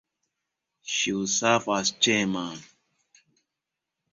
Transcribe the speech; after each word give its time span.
She 0.81 1.11
would 1.11 1.29
serve 1.29 1.67
as 1.67 1.91
chairman. 1.91 2.57